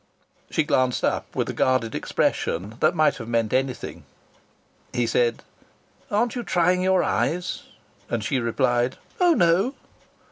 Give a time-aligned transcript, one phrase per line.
[0.49, 4.03] She glanced up, with a guarded expression that might have meant anything.
[4.93, 5.43] He said:
[6.09, 7.65] "Aren't you trying your eyes?"
[8.09, 9.75] And she replied: "Oh, no!"